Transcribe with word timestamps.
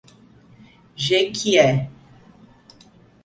Jequié 0.95 1.87